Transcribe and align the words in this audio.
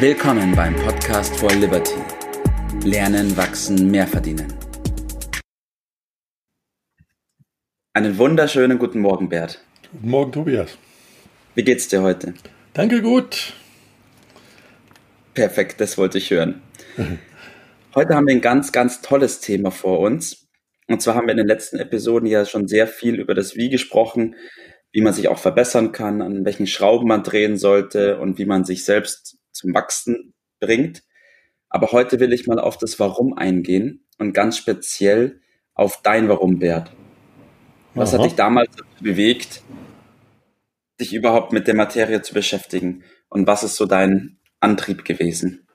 Willkommen 0.00 0.54
beim 0.54 0.76
Podcast 0.76 1.34
for 1.38 1.50
Liberty. 1.50 1.96
Lernen, 2.84 3.36
wachsen, 3.36 3.90
mehr 3.90 4.06
verdienen. 4.06 4.46
Einen 7.94 8.16
wunderschönen 8.16 8.78
guten 8.78 9.00
Morgen, 9.00 9.28
Bert. 9.28 9.60
Guten 9.90 10.08
Morgen, 10.08 10.30
Tobias. 10.30 10.78
Wie 11.56 11.64
geht's 11.64 11.88
dir 11.88 12.02
heute? 12.02 12.34
Danke, 12.74 13.02
gut. 13.02 13.54
Perfekt, 15.34 15.80
das 15.80 15.98
wollte 15.98 16.18
ich 16.18 16.30
hören. 16.30 16.62
Heute 17.96 18.14
haben 18.14 18.28
wir 18.28 18.34
ein 18.36 18.40
ganz, 18.40 18.70
ganz 18.70 19.00
tolles 19.00 19.40
Thema 19.40 19.72
vor 19.72 19.98
uns. 19.98 20.46
Und 20.86 21.02
zwar 21.02 21.16
haben 21.16 21.26
wir 21.26 21.32
in 21.32 21.38
den 21.38 21.48
letzten 21.48 21.80
Episoden 21.80 22.28
ja 22.28 22.44
schon 22.44 22.68
sehr 22.68 22.86
viel 22.86 23.16
über 23.16 23.34
das 23.34 23.56
Wie 23.56 23.68
gesprochen, 23.68 24.36
wie 24.92 25.00
man 25.00 25.12
sich 25.12 25.26
auch 25.26 25.38
verbessern 25.38 25.90
kann, 25.90 26.22
an 26.22 26.44
welchen 26.44 26.68
Schrauben 26.68 27.08
man 27.08 27.24
drehen 27.24 27.56
sollte 27.56 28.20
und 28.20 28.38
wie 28.38 28.46
man 28.46 28.64
sich 28.64 28.84
selbst 28.84 29.37
zum 29.58 29.74
Wachsen 29.74 30.32
bringt. 30.60 31.02
Aber 31.68 31.92
heute 31.92 32.20
will 32.20 32.32
ich 32.32 32.46
mal 32.46 32.58
auf 32.58 32.78
das 32.78 32.98
Warum 32.98 33.34
eingehen 33.34 34.06
und 34.18 34.32
ganz 34.32 34.56
speziell 34.56 35.40
auf 35.74 36.00
dein 36.02 36.28
Warum, 36.28 36.58
Bert. 36.58 36.90
Was 37.94 38.14
Aha. 38.14 38.18
hat 38.18 38.26
dich 38.26 38.36
damals 38.36 38.70
bewegt, 39.00 39.62
dich 41.00 41.12
überhaupt 41.12 41.52
mit 41.52 41.66
der 41.66 41.74
Materie 41.74 42.22
zu 42.22 42.34
beschäftigen? 42.34 43.04
Und 43.28 43.46
was 43.46 43.62
ist 43.62 43.76
so 43.76 43.86
dein 43.86 44.38
Antrieb 44.60 45.04
gewesen? 45.04 45.66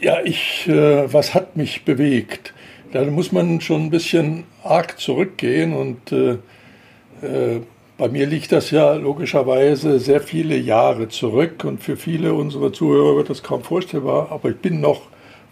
Ja, 0.00 0.22
ich, 0.22 0.68
äh, 0.68 1.12
was 1.12 1.34
hat 1.34 1.56
mich 1.56 1.84
bewegt? 1.84 2.54
Da 2.92 3.04
muss 3.04 3.32
man 3.32 3.60
schon 3.60 3.86
ein 3.86 3.90
bisschen 3.90 4.44
arg 4.62 4.98
zurückgehen 5.00 5.74
und 5.74 6.12
äh, 6.12 6.38
äh, 7.20 7.60
bei 7.98 8.08
mir 8.08 8.24
liegt 8.26 8.52
das 8.52 8.70
ja 8.70 8.94
logischerweise 8.94 9.98
sehr 9.98 10.20
viele 10.20 10.56
Jahre 10.56 11.08
zurück 11.08 11.64
und 11.64 11.82
für 11.82 11.96
viele 11.96 12.32
unserer 12.32 12.72
Zuhörer 12.72 13.16
wird 13.16 13.28
das 13.28 13.42
kaum 13.42 13.64
vorstellbar, 13.64 14.30
aber 14.30 14.50
ich 14.50 14.56
bin 14.56 14.80
noch 14.80 15.02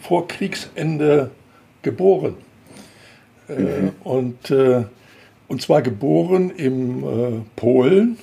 vor 0.00 0.28
Kriegsende 0.28 1.32
geboren. 1.82 2.36
Äh, 3.48 3.60
mhm. 3.60 3.92
und, 4.04 4.50
äh, 4.52 4.84
und 5.48 5.60
zwar 5.60 5.82
geboren 5.82 6.50
im 6.50 7.02
äh, 7.02 7.40
Polen, 7.56 8.16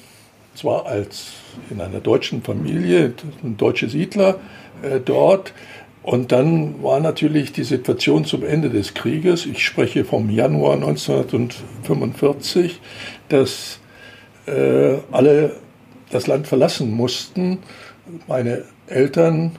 zwar 0.55 0.85
als 0.85 1.33
in 1.69 1.81
einer 1.81 1.99
deutschen 1.99 2.41
Familie, 2.43 3.13
deutsche 3.43 3.89
Siedler 3.89 4.39
äh, 4.83 5.01
dort. 5.03 5.51
Und 6.01 6.31
dann 6.31 6.81
war 6.81 7.01
natürlich 7.01 7.51
die 7.53 7.63
Situation 7.63 8.25
zum 8.25 8.43
Ende 8.45 8.69
des 8.69 8.93
Krieges, 8.93 9.45
ich 9.45 9.65
spreche 9.65 10.05
vom 10.05 10.29
Januar 10.29 10.75
1945, 10.75 12.79
dass 13.29 13.79
äh, 14.45 14.97
alle 15.11 15.55
das 16.11 16.27
Land 16.27 16.47
verlassen 16.47 16.91
mussten. 16.91 17.59
Meine 18.27 18.63
Eltern, 18.87 19.51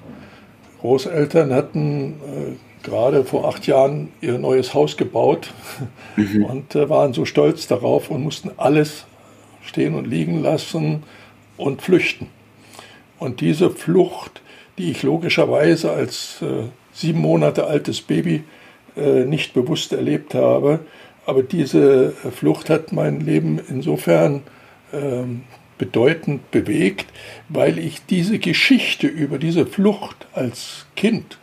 Großeltern 0.80 1.52
hatten 1.52 2.12
äh, 2.12 2.84
gerade 2.84 3.24
vor 3.24 3.48
acht 3.48 3.66
Jahren 3.66 4.12
ihr 4.20 4.38
neues 4.38 4.74
Haus 4.74 4.96
gebaut 4.96 5.52
mhm. 6.16 6.44
und 6.44 6.74
äh, 6.74 6.88
waren 6.88 7.12
so 7.12 7.24
stolz 7.24 7.66
darauf 7.66 8.10
und 8.10 8.22
mussten 8.22 8.50
alles 8.56 9.06
stehen 9.62 9.94
und 9.94 10.06
liegen 10.06 10.42
lassen 10.42 11.02
und 11.56 11.82
flüchten. 11.82 12.28
Und 13.18 13.40
diese 13.40 13.70
Flucht, 13.70 14.42
die 14.76 14.90
ich 14.90 15.02
logischerweise 15.02 15.92
als 15.92 16.42
äh, 16.42 16.68
sieben 16.92 17.20
Monate 17.20 17.66
altes 17.66 18.02
Baby 18.02 18.44
äh, 18.96 19.24
nicht 19.24 19.54
bewusst 19.54 19.92
erlebt 19.92 20.34
habe, 20.34 20.80
aber 21.26 21.42
diese 21.42 22.12
Flucht 22.12 22.68
hat 22.68 22.92
mein 22.92 23.20
Leben 23.20 23.58
insofern 23.68 24.42
ähm, 24.94 25.42
bedeutend 25.78 26.50
bewegt, 26.50 27.06
weil 27.48 27.78
ich 27.78 28.06
diese 28.06 28.38
Geschichte 28.38 29.06
über 29.06 29.38
diese 29.38 29.66
Flucht 29.66 30.26
als 30.32 30.86
Kind, 30.94 31.38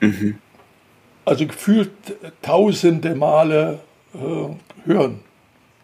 mhm. 0.00 0.38
also 1.24 1.46
gefühlt 1.46 1.90
tausende 2.42 3.14
Male 3.14 3.80
äh, 4.14 4.86
hören 4.86 5.20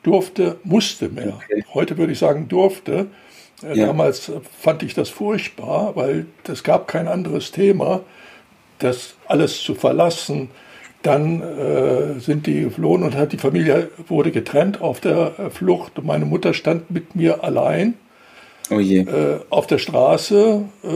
durfte, 0.02 0.58
musste 0.64 1.08
mehr. 1.08 1.34
Okay. 1.34 1.64
Heute 1.74 1.98
würde 1.98 2.12
ich 2.12 2.18
sagen 2.18 2.48
durfte. 2.48 3.08
Äh, 3.62 3.78
ja. 3.78 3.86
Damals 3.86 4.30
fand 4.58 4.82
ich 4.82 4.94
das 4.94 5.08
furchtbar, 5.08 5.96
weil 5.96 6.26
es 6.46 6.62
gab 6.62 6.88
kein 6.88 7.08
anderes 7.08 7.50
Thema, 7.50 8.02
das 8.78 9.14
alles 9.26 9.62
zu 9.62 9.74
verlassen, 9.74 10.50
dann 11.06 11.40
äh, 11.40 12.18
sind 12.18 12.46
die 12.46 12.62
geflohen 12.62 13.04
und 13.04 13.14
hat 13.14 13.32
die 13.32 13.38
Familie 13.38 13.90
wurde 14.08 14.32
getrennt 14.32 14.80
auf 14.80 15.00
der 15.00 15.38
äh, 15.38 15.50
Flucht. 15.50 16.02
Meine 16.02 16.24
Mutter 16.24 16.52
stand 16.52 16.90
mit 16.90 17.14
mir 17.14 17.44
allein 17.44 17.94
oh 18.70 18.80
äh, 18.80 19.38
auf 19.48 19.68
der 19.68 19.78
Straße 19.78 20.64
äh, 20.82 20.88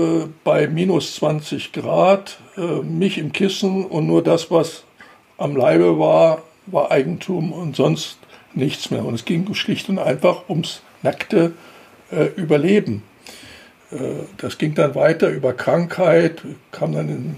bei 0.42 0.66
minus 0.66 1.14
20 1.14 1.72
Grad, 1.72 2.38
äh, 2.56 2.82
mich 2.82 3.18
im 3.18 3.32
Kissen 3.32 3.84
und 3.84 4.08
nur 4.08 4.24
das, 4.24 4.50
was 4.50 4.82
am 5.38 5.54
Leibe 5.54 5.98
war, 5.98 6.42
war 6.66 6.90
Eigentum 6.90 7.52
und 7.52 7.76
sonst 7.76 8.18
nichts 8.52 8.90
mehr. 8.90 9.04
Und 9.04 9.14
es 9.14 9.24
ging 9.24 9.54
schlicht 9.54 9.88
und 9.88 10.00
einfach 10.00 10.48
ums 10.48 10.82
nackte 11.02 11.52
äh, 12.10 12.26
Überleben. 12.36 13.04
das 14.36 14.58
ging 14.58 14.74
dann 14.74 14.94
weiter 14.94 15.30
über 15.30 15.52
Krankheit, 15.52 16.42
kam 16.70 16.92
dann 16.92 17.08
in 17.08 17.36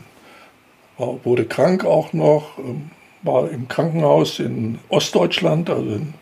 wurde 0.99 1.45
krank 1.45 1.85
auch 1.85 2.13
noch, 2.13 2.59
ähm, 2.59 2.91
war 3.23 3.51
im 3.51 3.69
Krankenhaus 3.69 4.39
in 4.39 4.79
Ostdeutschland, 4.89 5.71
also 5.71 5.91
in, 5.91 6.15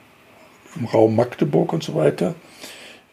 im 0.76 0.86
Raum 0.86 1.16
Magdeburg 1.16 1.72
und 1.72 1.82
so 1.82 1.94
weiter. 1.94 2.34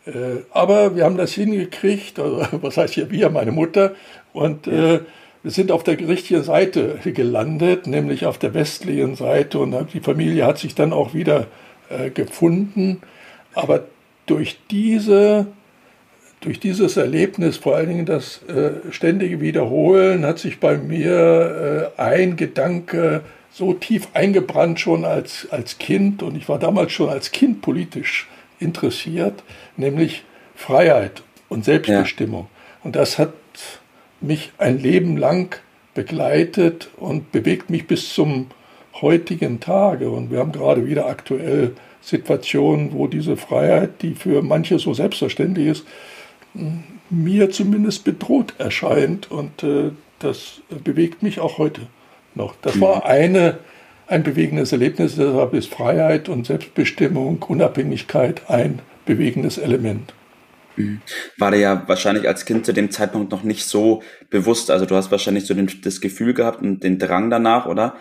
Äh, 0.06 0.44
aber 0.52 0.96
wir 0.96 1.04
haben 1.04 1.18
das 1.18 1.34
hingekriegt, 1.34 2.20
also 2.20 2.46
was 2.62 2.78
heißt 2.78 2.94
hier 2.94 3.12
wir, 3.12 3.30
meine 3.30 3.52
Mutter, 3.52 3.96
und 4.34 4.68
äh, 4.68 5.02
wir 5.44 5.52
sind 5.52 5.72
auf 5.72 5.84
der 5.84 6.00
richtigen 6.00 6.44
Seite 6.44 7.00
gelandet, 7.04 7.88
nämlich 7.88 8.26
auf 8.26 8.38
der 8.38 8.54
westlichen 8.54 9.16
Seite 9.16 9.60
und 9.60 9.94
die 9.94 10.00
Familie 10.00 10.46
hat 10.46 10.58
sich 10.58 10.76
dann 10.76 10.92
auch 10.92 11.14
wieder 11.14 11.48
äh, 11.90 12.10
gefunden. 12.10 13.02
Aber 13.54 13.86
durch 14.26 14.60
diese 14.70 15.48
durch 16.42 16.60
dieses 16.60 16.98
Erlebnis, 16.98 17.58
vor 17.58 17.76
allen 17.76 17.90
Dingen 17.90 18.06
das 18.06 18.42
äh, 18.44 18.92
ständige 18.92 19.42
Wiederholen, 19.42 20.26
hat 20.26 20.40
sich 20.40 20.60
bei 20.60 20.78
mir 20.78 21.94
äh, 21.98 22.02
ein 22.02 22.36
Gedanke 22.36 23.22
so 23.52 23.74
tief 23.74 24.10
eingebrannt 24.14 24.80
schon 24.80 25.04
als, 25.04 25.48
als 25.50 25.80
Kind 25.80 26.22
und 26.22 26.36
ich 26.36 26.48
war 26.48 26.60
damals 26.60 26.92
schon 26.92 27.10
als 27.10 27.32
Kind 27.32 27.62
politisch 27.62 28.28
interessiert, 28.60 29.44
nämlich 29.78 30.24
Freiheit 30.56 31.24
und 31.50 31.66
Selbstbestimmung. 31.66 32.42
Ja. 32.42 32.80
Und 32.84 32.96
das 32.96 33.18
hat 33.18 33.34
mich 34.22 34.52
ein 34.58 34.80
Leben 34.80 35.18
lang 35.18 35.56
begleitet 35.94 36.90
und 36.98 37.32
bewegt 37.32 37.70
mich 37.70 37.88
bis 37.88 38.14
zum 38.14 38.48
heutigen 39.02 39.60
Tage. 39.60 40.10
Und 40.10 40.32
wir 40.32 40.40
haben 40.40 40.52
gerade 40.52 40.86
wieder 40.86 41.08
aktuell 41.08 41.74
Situationen, 42.02 42.94
wo 42.94 43.08
diese 43.08 43.38
Freiheit, 43.38 44.02
die 44.02 44.14
für 44.14 44.42
manche 44.42 44.80
so 44.80 44.94
selbstverständlich 44.94 45.68
ist, 45.68 45.86
mir 47.10 47.52
zumindest 47.52 48.04
bedroht 48.04 48.54
erscheint 48.58 49.32
und 49.32 49.64
äh, 49.64 49.92
das 50.20 50.62
bewegt 50.84 51.24
mich 51.24 51.40
auch 51.40 51.58
heute 51.58 51.82
noch. 52.36 52.56
Das 52.62 52.76
mhm. 52.76 52.82
war 52.82 53.06
eine, 53.06 53.60
ein 54.08 54.24
bewegendes 54.24 54.72
Erlebnis, 54.72 55.16
deshalb 55.16 55.54
ist 55.54 55.70
Freiheit 55.70 56.30
und 56.30 56.46
Selbstbestimmung, 56.46 57.44
Unabhängigkeit 57.44 58.50
ein 58.50 58.80
bewegendes 59.06 59.58
Element. 59.58 60.14
Mhm. 60.76 61.02
War 61.38 61.52
dir 61.52 61.60
ja 61.60 61.84
wahrscheinlich 61.88 62.28
als 62.28 62.46
Kind 62.46 62.66
zu 62.66 62.74
dem 62.74 62.92
Zeitpunkt 62.92 63.32
noch 63.32 63.44
nicht 63.44 63.66
so 63.66 64.04
bewusst. 64.30 64.72
Also 64.72 64.86
du 64.86 64.96
hast 64.96 65.12
wahrscheinlich 65.12 65.46
so 65.46 65.54
den, 65.54 65.70
das 65.84 66.02
Gefühl 66.02 66.34
gehabt 66.34 66.62
und 66.62 66.84
den 66.84 67.00
Drang 67.00 67.30
danach, 67.30 67.66
oder? 67.66 67.96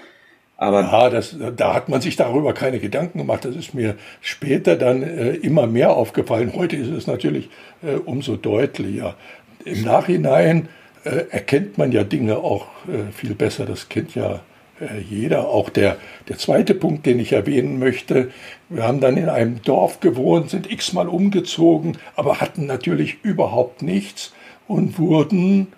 Aber 0.58 0.82
ja, 0.82 1.10
das, 1.10 1.36
da 1.56 1.74
hat 1.74 1.88
man 1.88 2.00
sich 2.00 2.16
darüber 2.16 2.54
keine 2.54 2.78
Gedanken 2.78 3.18
gemacht. 3.18 3.44
Das 3.44 3.54
ist 3.54 3.74
mir 3.74 3.96
später 4.20 4.76
dann 4.76 5.02
äh, 5.02 5.30
immer 5.34 5.66
mehr 5.66 5.94
aufgefallen. 5.94 6.52
Heute 6.54 6.76
ist 6.76 6.88
es 6.88 7.06
natürlich 7.06 7.50
äh, 7.82 7.96
umso 7.96 8.36
deutlicher. 8.36 9.16
Im 9.64 9.82
Nachhinein 9.82 10.68
äh, 11.04 11.26
erkennt 11.30 11.76
man 11.76 11.92
ja 11.92 12.04
Dinge 12.04 12.38
auch 12.38 12.66
äh, 12.88 13.12
viel 13.12 13.34
besser. 13.34 13.66
Das 13.66 13.90
kennt 13.90 14.14
ja 14.14 14.40
äh, 14.80 14.98
jeder. 15.08 15.48
Auch 15.48 15.68
der, 15.68 15.98
der 16.28 16.38
zweite 16.38 16.74
Punkt, 16.74 17.04
den 17.04 17.20
ich 17.20 17.32
erwähnen 17.32 17.78
möchte. 17.78 18.30
Wir 18.70 18.84
haben 18.84 19.00
dann 19.00 19.18
in 19.18 19.28
einem 19.28 19.60
Dorf 19.62 20.00
gewohnt, 20.00 20.48
sind 20.48 20.70
x-mal 20.70 21.08
umgezogen, 21.08 21.98
aber 22.14 22.40
hatten 22.40 22.64
natürlich 22.64 23.22
überhaupt 23.22 23.82
nichts 23.82 24.32
und 24.66 24.98
wurden 24.98 25.68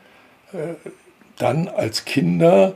äh, 0.52 0.74
dann 1.36 1.66
als 1.66 2.04
Kinder 2.04 2.74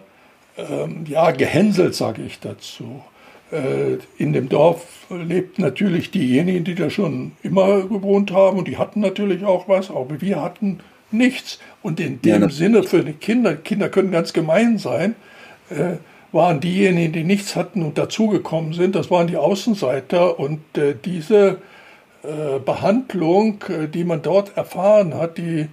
ähm, 0.56 1.04
ja, 1.08 1.30
gehänselt, 1.30 1.94
sage 1.94 2.22
ich 2.22 2.40
dazu. 2.40 3.02
Äh, 3.50 3.98
in 4.16 4.32
dem 4.32 4.48
Dorf 4.48 4.86
lebten 5.10 5.62
natürlich 5.62 6.10
diejenigen, 6.10 6.64
die 6.64 6.74
da 6.74 6.90
schon 6.90 7.32
immer 7.42 7.82
gewohnt 7.82 8.32
haben 8.32 8.58
und 8.58 8.68
die 8.68 8.78
hatten 8.78 9.00
natürlich 9.00 9.44
auch 9.44 9.68
was, 9.68 9.90
aber 9.90 10.20
wir 10.20 10.40
hatten 10.40 10.80
nichts. 11.10 11.58
Und 11.82 12.00
in 12.00 12.22
dem 12.22 12.42
ja, 12.42 12.48
Sinne 12.48 12.82
für 12.82 13.04
die 13.04 13.12
Kinder, 13.12 13.54
Kinder 13.56 13.88
können 13.88 14.10
ganz 14.10 14.32
gemein 14.32 14.78
sein, 14.78 15.14
äh, 15.70 15.96
waren 16.32 16.60
diejenigen, 16.60 17.12
die 17.12 17.24
nichts 17.24 17.56
hatten 17.56 17.82
und 17.82 17.98
dazugekommen 17.98 18.72
sind, 18.72 18.94
das 18.94 19.10
waren 19.10 19.26
die 19.26 19.36
Außenseiter 19.36 20.38
und 20.38 20.60
äh, 20.78 20.94
diese 21.04 21.58
äh, 22.22 22.58
Behandlung, 22.64 23.62
äh, 23.68 23.86
die 23.88 24.04
man 24.04 24.22
dort 24.22 24.56
erfahren 24.56 25.14
hat, 25.14 25.38
die 25.38 25.68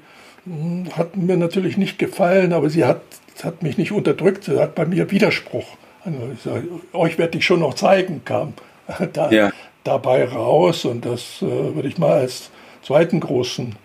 mh, 0.46 0.56
hm, 0.56 0.98
hat 0.98 1.16
mir 1.16 1.38
natürlich 1.38 1.78
nicht 1.78 1.98
gefallen, 1.98 2.54
aber 2.54 2.70
sie 2.70 2.84
hat, 2.84 3.02
hat 3.44 3.64
mich 3.64 3.78
nicht 3.78 3.92
unterdrückt, 3.92 4.46
sie 4.46 4.60
hat 4.60 4.76
bei 4.76 4.86
mir 4.86 5.12
Widerspruch. 5.12 5.66
Also 6.04 6.18
sage, 6.44 6.68
euch 6.94 7.18
werde 7.18 7.38
ich 7.38 7.46
schon 7.46 7.60
noch 7.60 7.74
zeigen, 7.74 8.24
kam 8.26 8.54
da, 9.14 9.32
ja. 9.32 9.52
dabei 9.84 10.26
raus 10.26 10.86
und 10.86 11.06
das 11.06 11.42
äh, 11.42 11.46
würde 11.76 11.88
ich 11.88 11.98
mal 11.98 12.14
als 12.14 12.50
zweiten 12.82 13.20
großen 13.20 13.76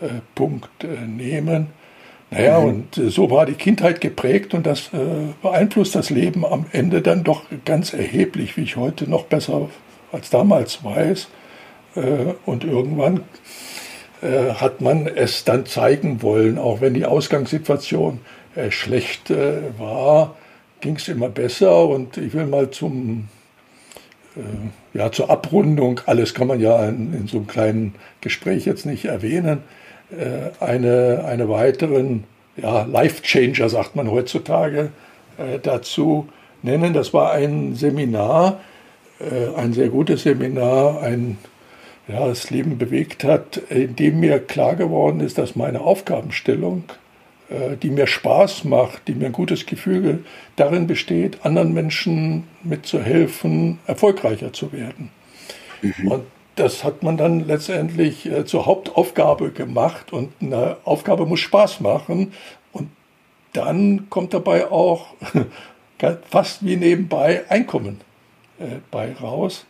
äh, 0.00 0.06
Punkt 0.34 0.84
äh, 0.84 1.06
nehmen. 1.06 1.68
Naja, 2.30 2.60
mhm. 2.60 2.66
und 2.66 2.98
äh, 2.98 3.10
so 3.10 3.30
war 3.30 3.46
die 3.46 3.54
Kindheit 3.54 4.00
geprägt 4.00 4.54
und 4.54 4.66
das 4.66 4.90
äh, 4.92 5.32
beeinflusst 5.42 5.94
das 5.94 6.10
Leben 6.10 6.46
am 6.46 6.66
Ende 6.72 7.02
dann 7.02 7.24
doch 7.24 7.42
ganz 7.64 7.92
erheblich, 7.92 8.56
wie 8.56 8.62
ich 8.62 8.76
heute 8.76 9.08
noch 9.08 9.24
besser 9.24 9.68
als 10.12 10.30
damals 10.30 10.82
weiß. 10.82 11.28
Äh, 11.94 12.00
und 12.46 12.64
irgendwann 12.64 13.20
äh, 14.22 14.54
hat 14.54 14.80
man 14.80 15.08
es 15.08 15.42
dann 15.42 15.66
zeigen 15.66 16.22
wollen, 16.22 16.56
auch 16.56 16.80
wenn 16.80 16.94
die 16.94 17.04
Ausgangssituation 17.04 18.20
äh, 18.54 18.70
schlecht 18.70 19.30
war, 19.78 20.36
ging 20.80 20.96
es 20.96 21.08
immer 21.08 21.28
besser. 21.28 21.88
Und 21.88 22.16
ich 22.16 22.32
will 22.32 22.46
mal 22.46 22.70
zum, 22.70 23.28
ja, 24.94 25.10
zur 25.10 25.30
Abrundung, 25.30 26.00
alles 26.06 26.34
kann 26.34 26.46
man 26.46 26.60
ja 26.60 26.88
in, 26.88 27.12
in 27.14 27.26
so 27.26 27.38
einem 27.38 27.46
kleinen 27.46 27.94
Gespräch 28.20 28.64
jetzt 28.64 28.86
nicht 28.86 29.04
erwähnen, 29.04 29.58
eine, 30.60 31.24
eine 31.26 31.48
weiteren 31.48 32.24
ja, 32.56 32.82
Life-Changer, 32.82 33.68
sagt 33.68 33.96
man 33.96 34.10
heutzutage, 34.10 34.90
dazu 35.62 36.28
nennen. 36.62 36.92
Das 36.92 37.14
war 37.14 37.32
ein 37.32 37.74
Seminar, 37.74 38.60
ein 39.56 39.72
sehr 39.72 39.88
gutes 39.88 40.24
Seminar, 40.24 41.00
ein 41.02 41.38
ja, 42.08 42.26
das 42.26 42.50
Leben 42.50 42.78
bewegt 42.78 43.24
hat, 43.24 43.58
in 43.68 43.96
dem 43.96 44.20
mir 44.20 44.40
klar 44.40 44.74
geworden 44.74 45.20
ist, 45.20 45.38
dass 45.38 45.54
meine 45.54 45.80
Aufgabenstellung, 45.80 46.84
äh, 47.48 47.76
die 47.76 47.90
mir 47.90 48.06
Spaß 48.06 48.64
macht, 48.64 49.06
die 49.06 49.14
mir 49.14 49.26
ein 49.26 49.32
gutes 49.32 49.66
Gefühl 49.66 50.24
darin 50.56 50.86
besteht, 50.86 51.44
anderen 51.44 51.72
Menschen 51.72 52.44
mitzuhelfen, 52.64 53.78
erfolgreicher 53.86 54.52
zu 54.52 54.72
werden. 54.72 55.10
Mhm. 55.80 56.08
Und 56.08 56.24
das 56.56 56.84
hat 56.84 57.02
man 57.02 57.16
dann 57.16 57.46
letztendlich 57.46 58.26
äh, 58.26 58.44
zur 58.44 58.66
Hauptaufgabe 58.66 59.52
gemacht 59.52 60.12
und 60.12 60.32
eine 60.40 60.78
Aufgabe 60.84 61.24
muss 61.24 61.40
Spaß 61.40 61.80
machen 61.80 62.32
und 62.72 62.90
dann 63.52 64.10
kommt 64.10 64.34
dabei 64.34 64.70
auch 64.70 65.14
fast 66.30 66.64
wie 66.64 66.76
nebenbei 66.76 67.44
Einkommen 67.48 68.00
äh, 68.58 68.78
bei 68.90 69.12
raus. 69.14 69.66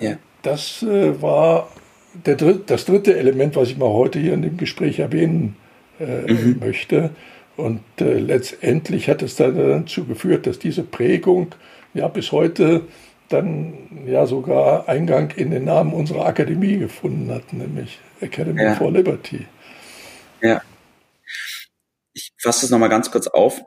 Ja 0.00 0.16
das 0.42 0.82
äh, 0.82 1.20
war 1.20 1.68
der 2.14 2.36
dritt, 2.36 2.70
das 2.70 2.84
dritte 2.84 3.16
Element, 3.16 3.56
was 3.56 3.68
ich 3.68 3.78
mal 3.78 3.88
heute 3.88 4.18
hier 4.18 4.34
in 4.34 4.42
dem 4.42 4.56
Gespräch 4.56 4.98
erwähnen 4.98 5.56
äh, 5.98 6.32
mhm. 6.32 6.58
möchte. 6.60 7.10
Und 7.56 7.82
äh, 8.00 8.18
letztendlich 8.18 9.08
hat 9.08 9.22
es 9.22 9.36
dann 9.36 9.56
dazu 9.56 10.04
geführt, 10.04 10.46
dass 10.46 10.58
diese 10.58 10.82
Prägung 10.82 11.54
ja 11.94 12.08
bis 12.08 12.32
heute 12.32 12.82
dann 13.28 14.06
ja 14.06 14.26
sogar 14.26 14.88
Eingang 14.88 15.30
in 15.36 15.50
den 15.50 15.64
Namen 15.64 15.92
unserer 15.92 16.26
Akademie 16.26 16.78
gefunden 16.78 17.30
hat, 17.30 17.52
nämlich 17.52 18.00
Academy 18.20 18.62
ja. 18.62 18.74
for 18.74 18.90
Liberty. 18.90 19.46
Ja. 20.42 20.62
Ich 22.12 22.32
fasse 22.42 22.62
das 22.62 22.70
nochmal 22.70 22.88
ganz 22.88 23.10
kurz 23.10 23.28
auf. 23.28 23.60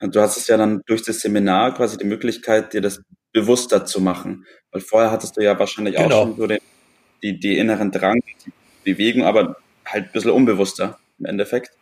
Du 0.00 0.20
hast 0.20 0.36
es 0.36 0.46
ja 0.48 0.58
dann 0.58 0.82
durch 0.86 1.02
das 1.02 1.20
Seminar 1.20 1.74
quasi 1.74 1.96
die 1.96 2.04
Möglichkeit, 2.04 2.74
dir 2.74 2.82
das 2.82 3.00
bewusster 3.36 3.84
zu 3.84 4.00
machen. 4.00 4.46
Weil 4.72 4.80
vorher 4.80 5.10
hattest 5.10 5.36
du 5.36 5.42
ja 5.42 5.58
wahrscheinlich 5.58 5.94
genau. 5.94 6.06
auch 6.06 6.22
schon 6.22 6.36
so 6.36 6.46
den, 6.46 6.58
die, 7.22 7.38
die 7.38 7.58
inneren 7.58 7.90
Drang, 7.92 8.22
die 8.46 8.52
Bewegung, 8.92 9.24
aber 9.24 9.56
halt 9.84 10.06
ein 10.06 10.12
bisschen 10.12 10.30
unbewusster 10.30 10.98
im 11.18 11.26
Endeffekt. 11.26 11.72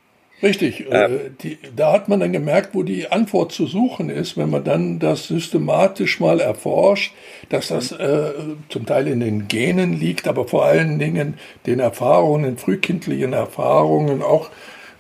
Richtig, 0.43 0.91
äh, 0.91 1.31
die, 1.43 1.59
da 1.75 1.93
hat 1.93 2.09
man 2.09 2.19
dann 2.19 2.33
gemerkt, 2.33 2.71
wo 2.75 2.83
die 2.83 3.11
Antwort 3.11 3.53
zu 3.53 3.67
suchen 3.67 4.11
ist, 4.11 4.37
wenn 4.37 4.51
man 4.51 4.65
dann 4.65 4.99
das 4.99 5.29
systematisch 5.29 6.19
mal 6.19 6.41
erforscht, 6.41 7.15
dass 7.51 7.69
das 7.69 7.93
äh, 7.93 8.33
zum 8.69 8.85
Teil 8.85 9.07
in 9.07 9.21
den 9.21 9.47
Genen 9.47 9.99
liegt, 9.99 10.27
aber 10.27 10.49
vor 10.49 10.65
allen 10.65 10.99
Dingen 10.99 11.39
den 11.67 11.79
Erfahrungen, 11.79 12.43
den 12.45 12.59
frühkindlichen 12.59 13.33
Erfahrungen, 13.33 14.23
auch 14.23 14.49
äh, 14.49 14.53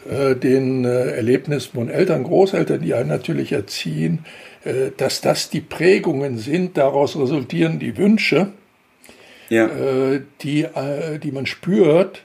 den 0.06 0.84
äh, 0.84 1.12
Erlebnissen 1.12 1.72
von 1.74 1.88
Eltern, 1.88 2.24
Großeltern, 2.24 2.82
die 2.82 2.94
einen 2.94 3.08
natürlich 3.08 3.52
erziehen, 3.52 4.24
äh, 4.64 4.90
dass 4.96 5.20
das 5.20 5.50
die 5.50 5.60
Prägungen 5.60 6.38
sind, 6.38 6.76
daraus 6.76 7.16
resultieren 7.16 7.78
die 7.78 7.96
Wünsche, 7.96 8.48
ja. 9.50 9.66
Äh, 9.66 10.22
die, 10.40 10.62
äh, 10.62 11.18
die 11.18 11.32
man 11.32 11.46
spürt. 11.46 12.22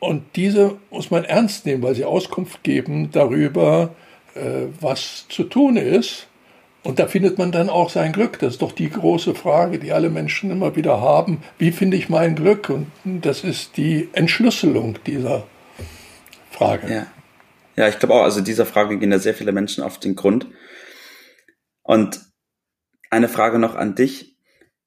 Und 0.00 0.24
diese 0.34 0.76
muss 0.90 1.10
man 1.10 1.24
ernst 1.24 1.66
nehmen, 1.66 1.82
weil 1.82 1.94
sie 1.94 2.04
Auskunft 2.04 2.64
geben 2.64 3.10
darüber, 3.12 3.94
was 4.80 5.26
zu 5.28 5.44
tun 5.44 5.76
ist. 5.76 6.26
Und 6.82 6.98
da 6.98 7.06
findet 7.06 7.36
man 7.36 7.52
dann 7.52 7.68
auch 7.68 7.90
sein 7.90 8.12
Glück. 8.12 8.38
Das 8.38 8.54
ist 8.54 8.62
doch 8.62 8.72
die 8.72 8.88
große 8.88 9.34
Frage, 9.34 9.78
die 9.78 9.92
alle 9.92 10.08
Menschen 10.08 10.50
immer 10.50 10.74
wieder 10.76 11.02
haben. 11.02 11.42
Wie 11.58 11.72
finde 11.72 11.98
ich 11.98 12.08
mein 12.08 12.34
Glück? 12.34 12.70
Und 12.70 12.86
das 13.04 13.44
ist 13.44 13.76
die 13.76 14.08
Entschlüsselung 14.14 14.98
dieser 15.04 15.44
Frage. 16.60 16.92
Ja, 16.92 17.06
ja 17.76 17.88
ich 17.88 17.98
glaube 17.98 18.14
auch, 18.14 18.22
also 18.22 18.42
dieser 18.42 18.66
Frage 18.66 18.98
gehen 18.98 19.10
da 19.10 19.18
sehr 19.18 19.34
viele 19.34 19.52
Menschen 19.52 19.82
auf 19.82 19.98
den 19.98 20.14
Grund. 20.14 20.46
Und 21.82 22.20
eine 23.08 23.28
Frage 23.28 23.58
noch 23.58 23.74
an 23.74 23.94
dich. 23.94 24.36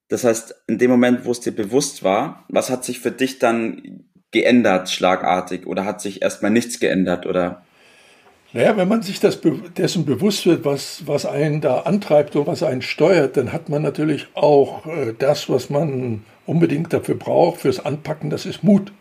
Das 0.07 0.23
heißt, 0.23 0.53
in 0.67 0.77
dem 0.77 0.91
Moment, 0.91 1.25
wo 1.25 1.31
es 1.31 1.39
dir 1.39 1.51
bewusst 1.51 2.03
war, 2.03 2.45
was 2.49 2.69
hat 2.69 2.85
sich 2.85 2.99
für 2.99 3.11
dich 3.11 3.39
dann 3.39 4.05
geändert, 4.29 4.91
schlagartig? 4.91 5.65
Oder 5.65 5.85
hat 5.85 5.99
sich 5.99 6.21
erstmal 6.21 6.51
nichts 6.51 6.79
geändert? 6.79 7.25
Oder? 7.25 7.65
Naja, 8.53 8.77
wenn 8.77 8.87
man 8.87 9.01
sich 9.01 9.19
das 9.19 9.39
dessen 9.75 10.05
bewusst 10.05 10.45
wird, 10.45 10.63
was, 10.63 11.07
was 11.07 11.25
einen 11.25 11.59
da 11.59 11.81
antreibt 11.81 12.35
und 12.35 12.45
was 12.45 12.61
einen 12.61 12.83
steuert, 12.83 13.35
dann 13.35 13.51
hat 13.51 13.69
man 13.69 13.81
natürlich 13.81 14.27
auch 14.35 14.85
äh, 14.85 15.15
das, 15.17 15.49
was 15.49 15.71
man 15.71 16.23
unbedingt 16.45 16.93
dafür 16.93 17.15
braucht, 17.15 17.61
fürs 17.61 17.83
Anpacken, 17.83 18.29
das 18.29 18.45
ist 18.45 18.63
Mut. 18.63 18.91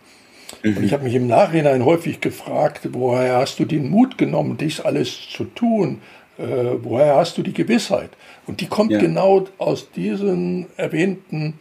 Mhm. 0.63 0.77
Und 0.77 0.85
ich 0.85 0.93
habe 0.93 1.05
mich 1.05 1.15
im 1.15 1.27
Nachhinein 1.27 1.85
häufig 1.85 2.21
gefragt, 2.21 2.89
woher 2.93 3.37
hast 3.37 3.59
du 3.59 3.65
den 3.65 3.91
Mut 3.91 4.19
genommen, 4.19 4.57
dies 4.57 4.81
alles 4.81 5.29
zu 5.31 5.45
tun? 5.45 6.01
äh, 6.39 6.45
woher 6.83 7.17
hast 7.17 7.39
du 7.39 7.43
die 7.43 7.53
Gewissheit? 7.53 8.11
Und 8.47 8.61
die 8.61 8.67
kommt 8.67 8.93
ja. 8.93 8.99
genau 8.99 9.45
aus 9.59 9.91
diesen 9.93 10.67
erwähnten 10.77 11.55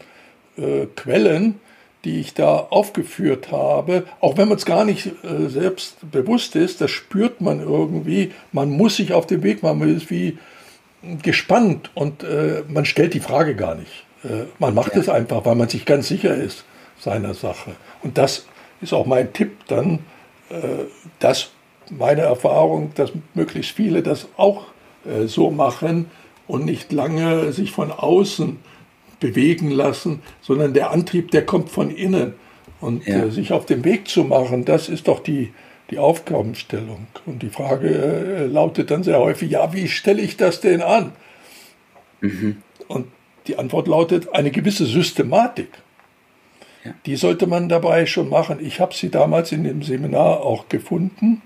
äh, 0.58 0.86
Quellen, 0.96 1.60
die 2.04 2.20
ich 2.20 2.34
da 2.34 2.56
aufgeführt 2.56 3.52
habe, 3.52 4.06
auch 4.22 4.38
wenn 4.38 4.48
man 4.48 4.58
es 4.58 4.66
gar 4.66 4.86
nicht 4.86 5.08
äh, 5.08 5.50
selbst 5.50 5.98
bewusst 6.12 6.56
ist, 6.56 6.82
das 6.82 6.90
spürt 6.90 7.42
man 7.42 7.60
irgendwie, 7.60 8.32
man 8.52 8.72
muss 8.72 8.96
sich 8.96 9.14
auf 9.14 9.28
den 9.28 9.44
Weg 9.44 9.62
machen, 9.62 9.80
man 9.80 9.96
ist 9.96 10.10
wie 10.10 10.40
gespannt 11.22 11.92
und 11.94 12.24
äh, 12.24 12.64
man 12.68 12.86
stellt 12.86 13.14
die 13.14 13.20
Frage 13.20 13.56
gar 13.56 13.76
nicht. 13.76 14.06
Äh, 14.24 14.46
man 14.58 14.74
macht 14.74 14.96
ja. 14.96 15.02
es 15.02 15.10
einfach, 15.10 15.46
weil 15.46 15.56
man 15.56 15.70
sich 15.70 15.86
ganz 15.86 16.08
sicher 16.08 16.36
ist 16.36 16.66
seiner 17.00 17.34
Sache. 17.34 17.72
Und 18.02 18.18
das 18.18 18.46
ist 18.82 18.94
auch 18.94 19.06
mein 19.06 19.34
Tipp 19.34 19.52
dann, 19.68 20.00
äh, 20.50 20.86
das 21.20 21.52
meine 21.90 22.22
Erfahrung, 22.22 22.92
dass 22.96 23.12
möglichst 23.34 23.72
viele 23.72 24.02
das 24.02 24.28
auch 24.38 24.68
äh, 25.06 25.28
so 25.28 25.52
machen 25.52 26.10
und 26.48 26.66
nicht 26.66 26.92
lange 26.92 27.52
sich 27.52 27.72
von 27.72 27.92
außen 27.92 28.60
bewegen 29.20 29.72
lassen, 29.72 30.22
sondern 30.42 30.74
der 30.74 30.92
Antrieb, 30.92 31.32
der 31.32 31.46
kommt 31.46 31.70
von 31.70 31.90
innen. 31.90 32.34
Und 32.80 33.06
ja. 33.06 33.26
äh, 33.26 33.32
sich 33.32 33.54
auf 33.54 33.68
den 33.68 33.86
Weg 33.86 34.08
zu 34.08 34.24
machen, 34.24 34.66
das 34.66 34.90
ist 34.90 35.08
doch 35.08 35.20
die, 35.20 35.54
die 35.92 36.00
Aufgabenstellung. 36.00 37.06
Und 37.28 37.44
die 37.44 37.50
Frage 37.50 37.90
äh, 37.90 38.46
lautet 38.48 38.90
dann 38.90 39.04
sehr 39.04 39.20
häufig, 39.20 39.52
ja, 39.52 39.72
wie 39.72 39.88
stelle 39.88 40.22
ich 40.22 40.36
das 40.36 40.62
denn 40.62 40.82
an? 40.82 41.12
Mhm. 42.22 42.58
Und 42.88 43.06
die 43.46 43.58
Antwort 43.58 43.88
lautet, 43.88 44.34
eine 44.34 44.50
gewisse 44.50 44.86
Systematik. 44.86 45.70
Die 47.06 47.16
sollte 47.16 47.48
man 47.48 47.70
dabei 47.70 48.06
schon 48.06 48.30
machen. 48.30 48.58
Ich 48.62 48.80
habe 48.80 48.94
sie 48.94 49.10
damals 49.10 49.52
in 49.52 49.64
dem 49.64 49.84
Seminar 49.84 50.42
auch 50.42 50.68
gefunden. 50.68 51.42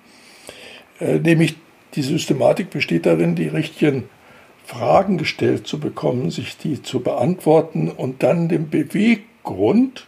Äh, 0.99 1.19
nämlich 1.19 1.55
die 1.95 2.01
Systematik 2.01 2.69
besteht 2.69 3.05
darin, 3.05 3.35
die 3.35 3.47
richtigen 3.47 4.09
Fragen 4.65 5.17
gestellt 5.17 5.67
zu 5.67 5.79
bekommen, 5.79 6.31
sich 6.31 6.57
die 6.57 6.81
zu 6.81 7.01
beantworten 7.01 7.89
und 7.89 8.23
dann 8.23 8.49
den 8.49 8.69
Beweggrund, 8.69 10.07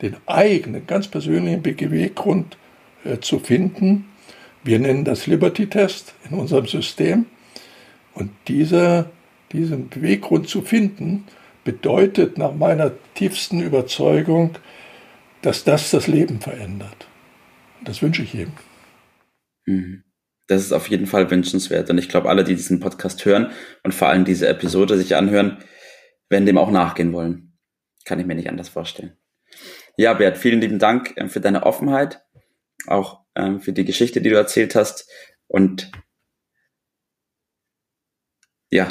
den 0.00 0.16
eigenen, 0.26 0.86
ganz 0.86 1.08
persönlichen 1.08 1.62
Beweggrund 1.62 2.56
äh, 3.04 3.18
zu 3.18 3.38
finden. 3.38 4.06
Wir 4.62 4.78
nennen 4.78 5.04
das 5.04 5.26
Liberty-Test 5.26 6.14
in 6.30 6.38
unserem 6.38 6.66
System. 6.66 7.26
Und 8.14 8.30
dieser, 8.48 9.10
diesen 9.52 9.88
Beweggrund 9.88 10.48
zu 10.48 10.62
finden, 10.62 11.24
bedeutet 11.68 12.38
nach 12.38 12.54
meiner 12.54 12.92
tiefsten 13.12 13.60
Überzeugung, 13.60 14.56
dass 15.42 15.64
das 15.64 15.90
das 15.90 16.06
Leben 16.06 16.40
verändert. 16.40 17.06
Das 17.84 18.00
wünsche 18.00 18.22
ich 18.22 18.32
jedem. 18.32 18.54
Mhm. 19.66 20.02
Das 20.46 20.62
ist 20.62 20.72
auf 20.72 20.88
jeden 20.88 21.06
Fall 21.06 21.30
wünschenswert. 21.30 21.90
Und 21.90 21.98
ich 21.98 22.08
glaube, 22.08 22.30
alle, 22.30 22.42
die 22.42 22.54
diesen 22.54 22.80
Podcast 22.80 23.22
hören 23.26 23.52
und 23.82 23.94
vor 23.94 24.08
allem 24.08 24.24
diese 24.24 24.48
Episode 24.48 24.96
sich 24.96 25.14
anhören, 25.14 25.58
werden 26.30 26.46
dem 26.46 26.56
auch 26.56 26.70
nachgehen 26.70 27.12
wollen. 27.12 27.58
Kann 28.06 28.18
ich 28.18 28.24
mir 28.24 28.34
nicht 28.34 28.48
anders 28.48 28.70
vorstellen. 28.70 29.18
Ja, 29.98 30.14
Bert, 30.14 30.38
vielen 30.38 30.62
lieben 30.62 30.78
Dank 30.78 31.12
ähm, 31.18 31.28
für 31.28 31.42
deine 31.42 31.64
Offenheit, 31.64 32.22
auch 32.86 33.26
ähm, 33.34 33.60
für 33.60 33.74
die 33.74 33.84
Geschichte, 33.84 34.22
die 34.22 34.30
du 34.30 34.36
erzählt 34.36 34.74
hast. 34.74 35.06
Und 35.48 35.92
ja, 38.70 38.88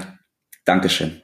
Dankeschön. 0.63 1.23